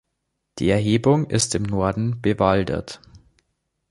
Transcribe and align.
Die 0.57 0.67
Erhebung 0.71 1.29
ist 1.29 1.53
im 1.53 1.61
Norden 1.61 2.21
bewaldet. 2.23 2.99